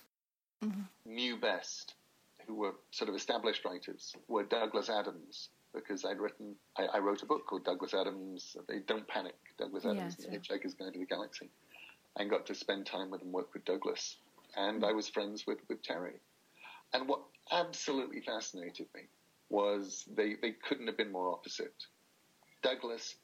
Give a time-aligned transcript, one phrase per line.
[0.64, 1.14] Mm-hmm.
[1.14, 1.96] knew best,
[2.48, 7.22] who were sort of established writers, were Douglas Adams, because I'd written, I, I wrote
[7.22, 10.30] a book called Douglas Adams, they Don't Panic, Douglas Adams yeah.
[10.30, 11.50] the Hitchhiker's Guide to the Galaxy,
[12.18, 14.16] and got to spend time with and work with Douglas.
[14.56, 16.22] And I was friends with, with Terry.
[16.94, 17.20] And what
[17.52, 19.02] absolutely fascinated me
[19.50, 21.76] was they, they couldn't have been more opposite.
[22.64, 23.16] Douglas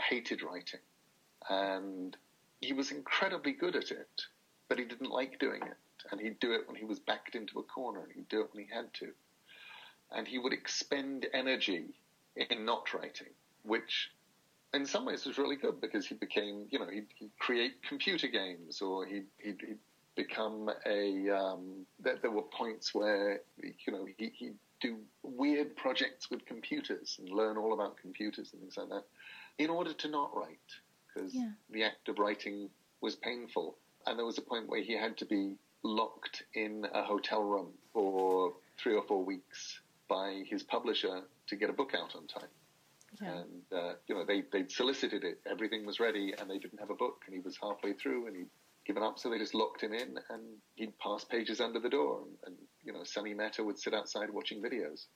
[0.00, 0.80] hated writing,
[1.48, 2.16] and
[2.60, 4.22] he was incredibly good at it,
[4.68, 5.76] but he didn't like doing it.
[6.10, 8.48] And he'd do it when he was backed into a corner, and he'd do it
[8.52, 9.08] when he had to.
[10.12, 11.94] And he would expend energy
[12.36, 14.10] in not writing, which
[14.72, 18.28] in some ways was really good because he became, you know, he'd, he'd create computer
[18.28, 19.78] games or he'd, he'd, he'd
[20.14, 26.30] become a, um, there, there were points where, you know, he, he'd do weird projects
[26.30, 29.04] with computers and learn all about computers and things like that
[29.58, 30.58] in order to not write
[31.16, 31.50] because Yeah.
[31.70, 33.76] the act of writing was painful.
[34.06, 37.72] And there was a point where he had to be locked in a hotel room
[37.92, 42.48] for three or four weeks by his publisher to get a book out on time.
[43.20, 43.38] Yeah.
[43.38, 46.90] And, uh, you know, they, they'd solicited it, everything was ready, and they didn't have
[46.90, 48.50] a book, and he was halfway through, and he'd
[48.84, 50.42] given up, so they just locked him in, and
[50.74, 54.30] he'd pass pages under the door, and, and you know, Sonny Mehta would sit outside
[54.30, 55.06] watching videos.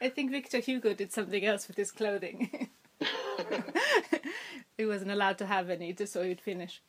[0.00, 2.68] I think Victor Hugo did something else with his clothing.
[4.78, 6.82] he wasn't allowed to have any, just so he'd finish.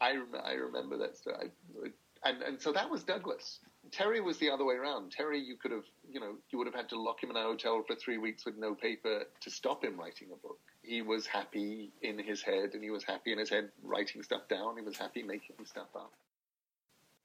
[0.00, 1.50] I, rem- I remember that story.
[1.82, 3.60] I, and, and so that was Douglas.
[3.92, 5.12] Terry was the other way around.
[5.12, 7.42] Terry, you could have, you know, you would have had to lock him in a
[7.42, 10.58] hotel for three weeks with no paper to stop him writing a book.
[10.82, 14.48] He was happy in his head, and he was happy in his head writing stuff
[14.48, 14.76] down.
[14.76, 16.12] He was happy making stuff up.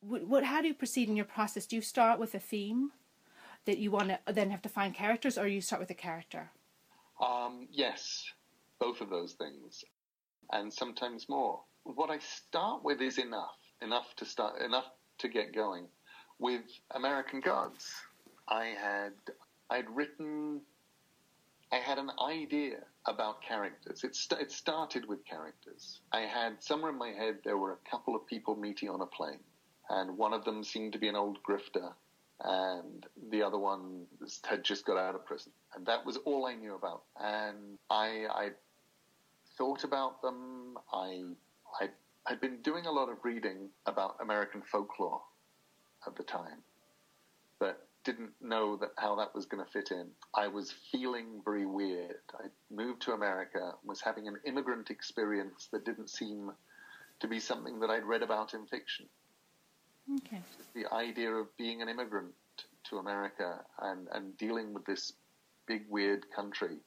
[0.01, 1.65] What, what, how do you proceed in your process?
[1.65, 2.91] Do you start with a theme
[3.65, 6.51] that you want to then have to find characters, or you start with a character?
[7.19, 8.25] Um, yes,
[8.79, 9.83] both of those things,
[10.51, 11.61] and sometimes more.
[11.83, 14.85] What I start with is enough, enough to start, enough
[15.19, 15.87] to get going.
[16.39, 17.91] With American Gods,
[18.47, 19.13] I had
[19.69, 20.61] I'd written,
[21.71, 24.03] I had an idea about characters.
[24.03, 25.99] It, st- it started with characters.
[26.11, 29.05] I had somewhere in my head there were a couple of people meeting on a
[29.05, 29.43] plane,
[29.89, 31.93] and one of them seemed to be an old grifter,
[32.43, 34.05] and the other one
[34.45, 35.51] had just got out of prison.
[35.75, 37.03] And that was all I knew about.
[37.19, 38.49] And I, I
[39.57, 40.77] thought about them.
[40.93, 41.23] I,
[41.81, 41.89] I,
[42.25, 45.21] I'd been doing a lot of reading about American folklore
[46.07, 46.63] at the time,
[47.59, 50.07] but didn't know that how that was going to fit in.
[50.33, 52.15] I was feeling very weird.
[52.33, 56.51] I moved to America, was having an immigrant experience that didn't seem
[57.19, 59.07] to be something that I'd read about in fiction
[60.31, 60.41] Okay.
[60.75, 62.33] the idea of being an immigrant
[62.89, 65.13] to America and, and dealing with this
[65.67, 66.77] big, weird country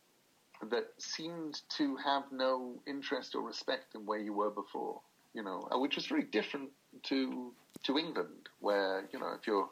[0.71, 5.01] that seemed to have no interest or respect in where you were before,
[5.35, 6.71] you know, uh, which was very different
[7.05, 7.53] to
[7.85, 9.69] to England, where you know if you're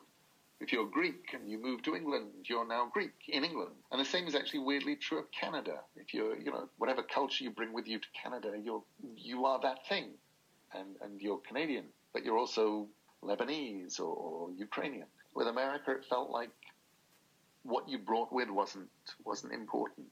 [0.61, 4.05] if you're Greek and you move to England, you're now Greek in England, and the
[4.05, 5.81] same is actually weirdly true of Canada.
[5.95, 8.83] If you're you know whatever culture you bring with you to Canada, you're
[9.17, 10.11] you are that thing,
[10.75, 12.89] and and you're Canadian, but you're also
[13.23, 15.07] Lebanese or, or Ukrainian.
[15.35, 16.51] With America, it felt like
[17.63, 18.89] what you brought with wasn't
[19.25, 20.09] wasn't important.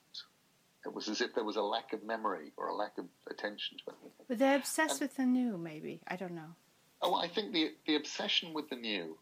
[0.85, 3.79] It was as if there was a lack of memory or a lack of attention
[3.79, 4.27] to anything.
[4.29, 6.01] But they're obsessed with the new, maybe.
[6.07, 6.55] I don't know.
[7.03, 9.17] Oh, I think the the obsession with the new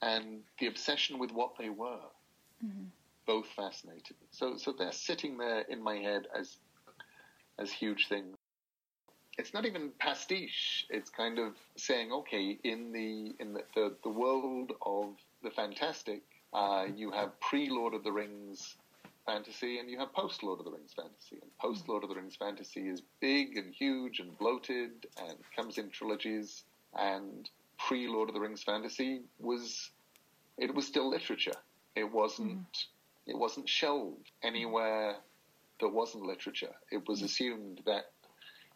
[0.00, 2.08] and the obsession with what they were
[2.64, 2.84] mm-hmm.
[3.26, 4.26] both fascinated me.
[4.30, 6.56] So so they're sitting there in my head as
[7.58, 8.36] as huge things.
[9.38, 10.86] It's not even pastiche.
[10.90, 16.22] It's kind of saying, okay, in the in the the, the world of the fantastic,
[16.52, 18.76] uh, you have pre Lord of the Rings
[19.26, 21.38] fantasy and you have post Lord of the Rings fantasy.
[21.40, 25.78] And post Lord of the Rings fantasy is big and huge and bloated and comes
[25.78, 26.64] in trilogies.
[26.94, 29.90] And pre Lord of the Rings fantasy was
[30.58, 31.56] it was still literature.
[31.96, 32.86] It wasn't
[33.26, 35.16] it wasn't shelved anywhere
[35.80, 36.74] that wasn't literature.
[36.90, 38.11] It was assumed that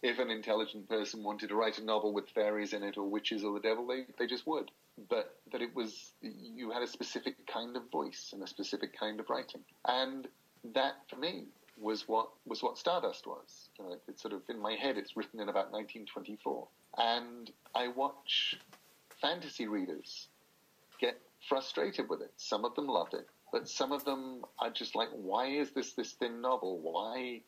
[0.02, 3.44] if an intelligent person wanted to write a novel with fairies in it or witches
[3.44, 4.70] or the devil, they, they just would.
[5.08, 9.20] But that it was, you had a specific kind of voice and a specific kind
[9.20, 9.62] of writing.
[9.86, 10.26] And
[10.74, 11.44] that, for me,
[11.78, 13.68] was what was what Stardust was.
[13.78, 14.96] You know, it's sort of in my head.
[14.96, 16.66] It's written in about 1924,
[16.98, 18.58] and I watch
[19.20, 20.28] fantasy readers
[21.00, 22.32] get frustrated with it.
[22.36, 25.92] Some of them loved it, but some of them are just like, "Why is this
[25.92, 26.78] this thin novel?
[26.78, 27.42] Why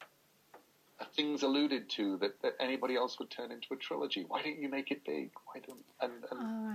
[1.14, 4.24] things alluded to that, that anybody else would turn into a trilogy?
[4.26, 5.30] Why don't you make it big?
[5.52, 6.74] Why don't?" And, and Oh,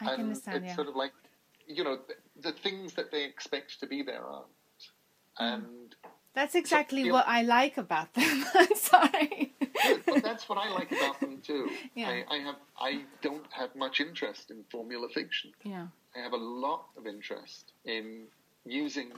[0.00, 0.74] I, I can and it's Yeah.
[0.74, 1.12] sort of like,
[1.66, 4.46] you know, the, the things that they expect to be there aren't.
[5.40, 5.54] Mm.
[5.54, 5.94] And
[6.34, 8.44] That's exactly you- what I like about them.
[8.54, 9.52] I'm sorry.
[10.06, 11.70] but that's what I like about them too.
[11.94, 12.08] Yeah.
[12.08, 15.52] I, I have I don't have much interest in formula fiction.
[15.64, 15.86] yeah.
[16.14, 18.24] I have a lot of interest in
[18.66, 19.10] using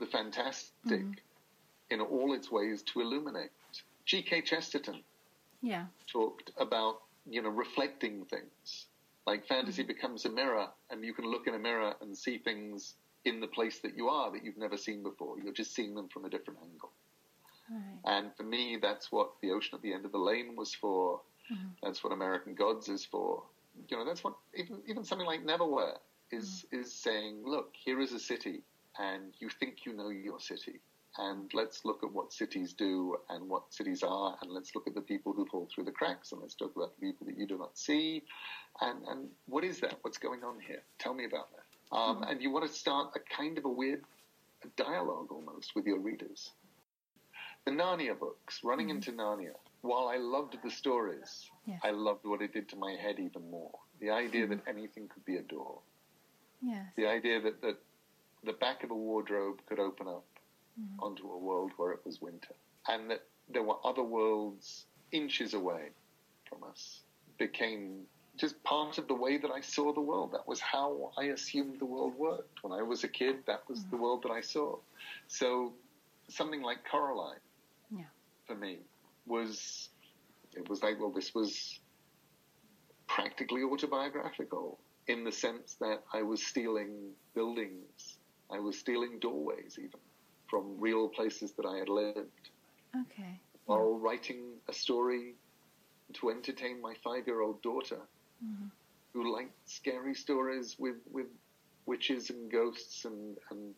[0.00, 1.10] the fantastic Mm-hmm.
[1.90, 3.50] In all its ways to illuminate.
[4.06, 4.42] G.K.
[4.42, 5.02] Chesterton
[5.62, 5.86] Yeah.
[6.10, 6.96] talked about
[7.26, 8.86] you know reflecting things
[9.26, 9.88] like fantasy Mm-hmm.
[9.88, 12.94] becomes a mirror and you can look in a mirror and see things
[13.24, 16.08] in the place that you are that you've never seen before you're just seeing them
[16.08, 16.92] from a different angle
[17.70, 18.00] Right.
[18.04, 21.20] and for me that's what the ocean at the end of the lane was for
[21.52, 21.68] Mm-hmm.
[21.82, 23.42] that's what american gods is for
[23.88, 25.96] you know that's what even even something like neverwhere
[26.30, 26.80] is Mm-hmm.
[26.80, 28.62] is saying look here is a city
[28.98, 30.80] and you think you know your city
[31.18, 34.94] and let's look at what cities do and what cities are, and let's look at
[34.94, 37.46] the people who fall through the cracks, and let's talk about the people that you
[37.46, 38.22] do not see,
[38.80, 39.98] and and what is that?
[40.02, 40.82] What's going on here?
[40.98, 41.96] Tell me about that.
[41.96, 42.22] Um, hmm.
[42.24, 44.02] And you want to start a kind of a weird
[44.76, 46.50] dialogue almost with your readers.
[47.64, 48.96] The Narnia books, running hmm.
[48.96, 49.54] into Narnia.
[49.82, 51.80] While I loved the stories, Yes.
[51.82, 53.70] I loved what it did to my head even more.
[54.00, 54.52] The idea hmm.
[54.52, 55.78] that anything could be a door,
[56.60, 56.86] Yes.
[56.96, 57.78] the idea that, that
[58.42, 60.24] the back of a wardrobe could open up
[60.80, 61.02] Mm.
[61.02, 62.54] onto a world where it was winter,
[62.88, 65.90] and that there were other worlds inches away
[66.48, 67.02] from us,
[67.38, 68.06] became
[68.36, 70.32] just part of the way that I saw the world.
[70.32, 72.64] That was how I assumed the world worked.
[72.64, 74.00] When I was a kid, that was the mm.
[74.00, 74.78] world that I saw.
[75.28, 75.72] So
[76.28, 77.38] something like Coraline,
[77.90, 78.06] Yeah.
[78.46, 78.78] for me,
[79.26, 79.90] was
[80.54, 81.78] it was like, well, this was
[83.06, 88.18] practically autobiographical in the sense that I was stealing buildings,
[88.50, 90.00] I was stealing doorways even
[90.48, 92.50] from real places that I had lived.
[92.96, 93.40] Okay.
[93.66, 95.34] while writing a story
[96.12, 97.98] to entertain my five-year-old daughter
[98.44, 98.66] mm-hmm.
[99.12, 101.26] who liked scary stories with, with
[101.86, 103.74] witches and ghosts and, and,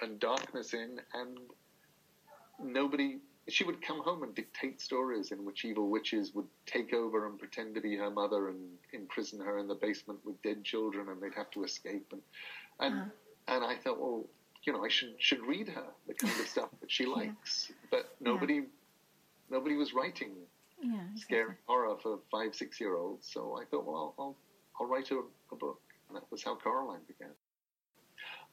[0.00, 1.38] and darkness in and
[2.62, 7.26] nobody she would come home and dictate stories in which evil witches would take over
[7.26, 8.58] and pretend to be her mother and
[8.92, 12.06] imprison her in the basement with dead children and they'd have to escape.
[12.12, 12.22] And
[12.80, 13.54] and uh-huh.
[13.54, 14.24] and I thought well
[14.66, 18.14] you know I should should read her the kind of stuff that she likes but
[18.20, 18.62] nobody
[19.50, 20.32] nobody was writing
[20.82, 20.92] Yeah.
[21.12, 21.20] exactly.
[21.20, 24.36] scary horror for five six year olds so I thought well I'll I'll,
[24.80, 25.20] I'll write a,
[25.52, 27.30] a book and that was how Coraline began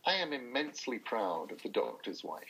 [0.06, 2.44] I am immensely proud of the Doctor's Wife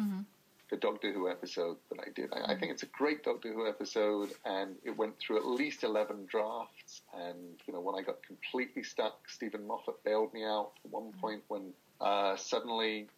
[0.00, 0.24] Mhm.
[0.70, 2.32] the Doctor Who episode that I did.
[2.32, 5.82] I, I think it's a great Doctor Who episode, and it went through at least
[5.82, 7.02] eleven drafts.
[7.12, 11.12] And you know, when I got completely stuck, Steven Moffat bailed me out at one
[11.20, 13.08] point when uh, suddenly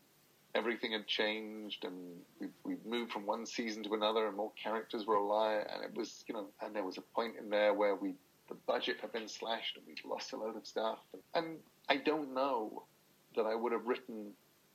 [0.55, 1.95] everything had changed, and
[2.39, 5.95] we we moved from one season to another, and more characters were alive, and it
[5.97, 8.15] was you know, and there was a point in there where we
[8.49, 10.99] the budget had been slashed, and we'd lost a load of stuff,
[11.35, 11.57] and
[11.89, 12.85] I don't know
[13.37, 14.33] that I would have written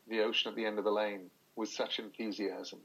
[0.10, 2.80] the ocean at the end of the lane with such enthusiasm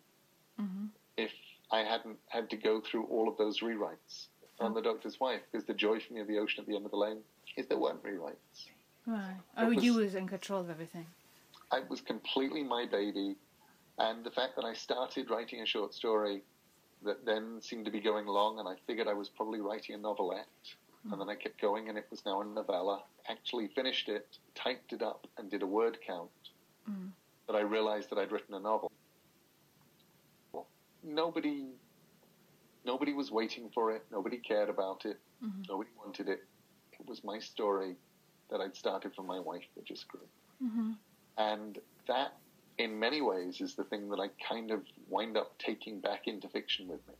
[1.16, 1.32] if
[1.70, 4.26] I hadn't had to go through all of those rewrites
[4.60, 5.40] on the Doctor's Wife.
[5.50, 7.18] Because the joy for me of the ocean at the end of the lane
[7.56, 8.66] is there weren't rewrites.
[9.06, 9.36] Right.
[9.56, 11.06] Oh, was- you was in control of everything.
[11.70, 13.36] I was completely my baby,
[13.98, 16.42] and the fact that I started writing a short story
[17.02, 19.98] that then seemed to be going long, and I figured I was probably writing a
[19.98, 20.46] novelette,
[21.10, 23.02] and then I kept going, and it was now a novella.
[23.28, 26.30] Actually finished it, typed it up, and did a word count.
[26.88, 27.10] Mm.
[27.46, 28.92] But I realized that I'd written a novel.
[31.02, 31.66] Nobody,
[32.84, 34.04] nobody was waiting for it.
[34.12, 35.18] Nobody cared about it.
[35.44, 35.62] Mm-hmm.
[35.68, 36.44] Nobody wanted it.
[36.92, 37.96] It was my story
[38.50, 40.26] that I'd started from my wife that just grew.
[41.38, 42.34] And that,
[42.78, 46.48] in many ways, is the thing that I kind of wind up taking back into
[46.48, 47.14] fiction with me.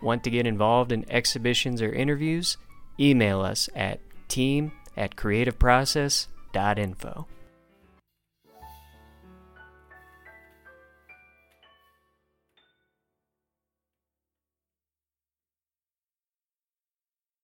[0.00, 2.56] Want to get involved in exhibitions or interviews?
[3.00, 7.26] Email us at team at creativeprocess.info.